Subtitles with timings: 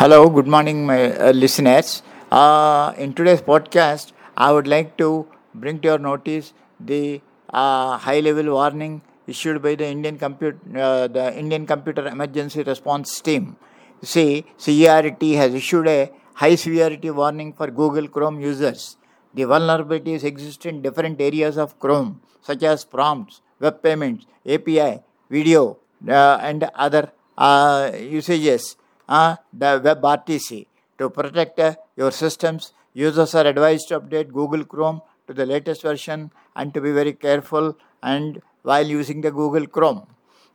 [0.00, 2.02] Hello, good morning, my uh, listeners.
[2.32, 6.54] Uh, in today's podcast, I would like to bring to your notice
[6.92, 13.20] the uh, high-level warning issued by the Indian Computer, uh, the Indian Computer Emergency Response
[13.20, 13.58] Team.
[14.02, 18.96] See, CERT has issued a high-severity warning for Google Chrome users.
[19.34, 25.76] The vulnerabilities exist in different areas of Chrome, such as prompts, web payments, API, video,
[26.08, 28.76] uh, and other uh, usages
[29.10, 30.66] uh, the WebRTC.
[30.98, 35.82] To protect uh, your systems, users are advised to update Google Chrome to the latest
[35.82, 40.06] version and to be very careful and while using the Google Chrome.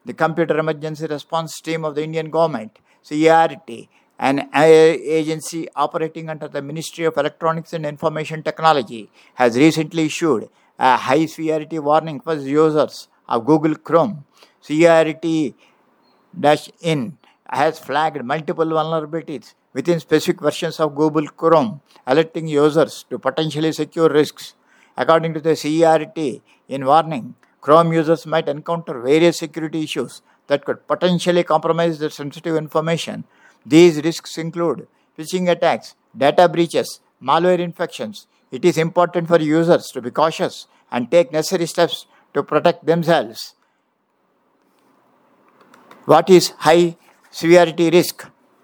[0.06, 3.90] The Computer Emergency Response Team of the Indian Government, CERT,
[4.20, 10.96] an agency operating under the Ministry of Electronics and Information Technology, has recently issued a
[10.96, 14.24] high severity warning for users of Google Chrome.
[14.62, 15.56] CERT
[16.82, 17.18] in
[17.50, 24.10] has flagged multiple vulnerabilities within specific versions of Google Chrome, alerting users to potentially secure
[24.10, 24.56] risks.
[24.98, 30.88] According to the CERT, in warning, Chrome users might encounter various security issues that could
[30.88, 33.26] potentially compromise their sensitive information.
[33.66, 34.88] These risks include
[35.18, 38.28] phishing attacks, data breaches, malware infections.
[38.52, 43.56] It is important for users to be cautious and take necessary steps to protect themselves.
[46.06, 46.98] What is high
[47.42, 48.18] severity risk?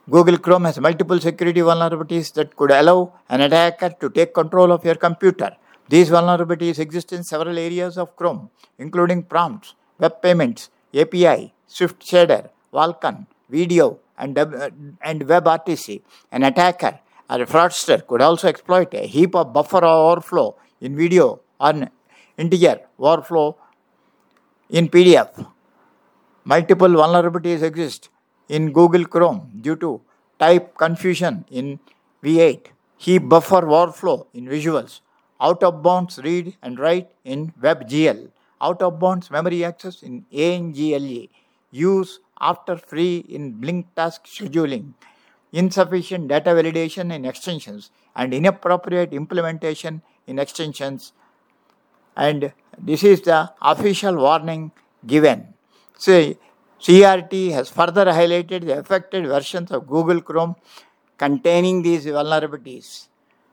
[0.09, 4.85] Google Chrome has multiple security vulnerabilities that could allow an attacker to take control of
[4.85, 5.49] your computer.
[5.89, 8.49] These vulnerabilities exist in several areas of Chrome,
[8.79, 14.69] including prompts, web payments, API, Swift shader, Vulkan, video, and, uh,
[15.01, 16.01] and WebRTC.
[16.31, 16.99] An attacker
[17.29, 21.73] or a fraudster could also exploit a heap of buffer overflow in video or
[22.37, 23.57] integer overflow
[24.69, 25.45] in PDF.
[26.45, 28.09] Multiple vulnerabilities exist
[28.49, 30.01] in Google Chrome due to
[30.39, 31.79] type confusion in
[32.23, 32.67] V8,
[32.97, 35.01] heap buffer overflow in visuals,
[35.39, 38.29] out of bounds read and write in WebGL,
[38.61, 41.27] out of bounds memory access in ANGLE,
[41.71, 44.93] use after free in blink task scheduling,
[45.51, 51.13] insufficient data validation in extensions, and inappropriate implementation in extensions.
[52.15, 54.71] And this is the official warning
[55.05, 55.53] given.
[55.97, 56.35] So,
[56.81, 60.55] CERT has further highlighted the affected versions of Google Chrome
[61.15, 63.09] containing these vulnerabilities.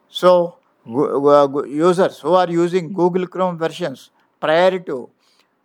[0.08, 0.56] So,
[0.86, 5.10] users who are using Google Chrome versions prior to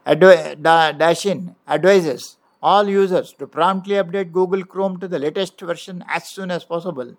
[0.07, 6.51] Dashin advises all users to promptly update Google Chrome to the latest version as soon
[6.51, 7.15] as possible.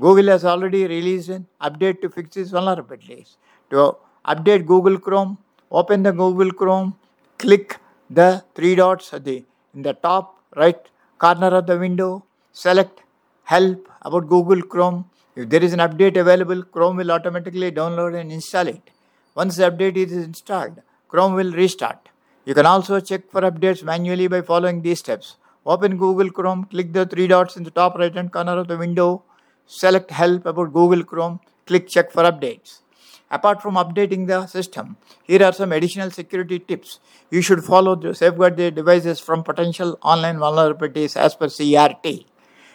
[0.00, 3.36] Google has already released an update to fix these vulnerabilities.
[3.70, 5.38] To update Google Chrome,
[5.70, 6.96] open the Google Chrome,
[7.38, 7.78] click
[8.08, 9.44] the three dots at the,
[9.74, 10.80] in the top right
[11.18, 13.02] corner of the window, select
[13.42, 15.10] help about Google Chrome.
[15.34, 18.90] If there is an update available, Chrome will automatically download and install it.
[19.34, 22.08] Once the update is installed, Chrome will restart.
[22.44, 25.36] You can also check for updates manually by following these steps.
[25.66, 28.78] Open Google Chrome, click the three dots in the top right hand corner of the
[28.78, 29.24] window,
[29.66, 32.82] select help about Google Chrome, click check for updates.
[33.30, 37.00] Apart from updating the system, here are some additional security tips
[37.30, 42.26] you should follow to safeguard the devices from potential online vulnerabilities as per CERT.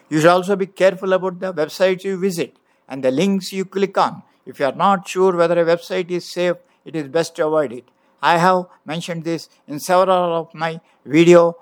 [0.10, 3.98] You should also be careful about the websites you visit and the links you click
[3.98, 4.24] on.
[4.46, 7.72] If you are not sure whether a website is safe, it is best to avoid
[7.72, 7.86] it.
[8.22, 11.54] I have mentioned this in several of my videos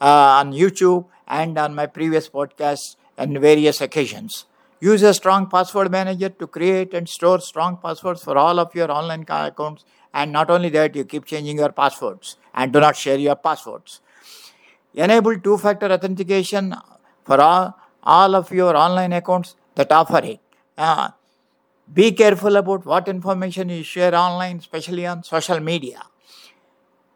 [0.00, 4.46] uh, on YouTube and on my previous podcasts and various occasions.
[4.80, 8.90] Use a strong password manager to create and store strong passwords for all of your
[8.90, 9.84] online accounts.
[10.14, 14.00] And not only that, you keep changing your passwords and do not share your passwords.
[14.94, 16.74] Enable two factor authentication
[17.28, 17.66] for all,
[18.02, 20.40] all of your online accounts that offer it.
[20.86, 21.08] Uh,
[22.00, 26.00] be careful about what information you share online, especially on social media.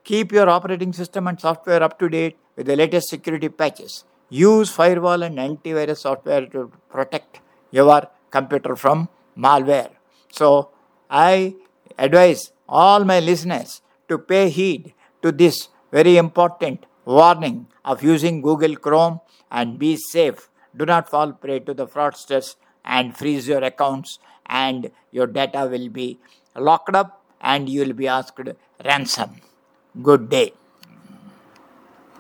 [0.05, 4.05] Keep your operating system and software up to date with the latest security patches.
[4.29, 9.91] Use firewall and antivirus software to protect your computer from malware.
[10.31, 10.71] So,
[11.11, 11.55] I
[11.99, 18.77] advise all my listeners to pay heed to this very important warning of using Google
[18.77, 19.21] Chrome
[19.51, 20.49] and be safe.
[20.77, 25.89] Do not fall prey to the fraudsters and freeze your accounts and your data will
[25.89, 26.19] be
[26.57, 28.41] locked up and you will be asked
[28.85, 29.37] ransom.
[30.03, 30.53] Good day.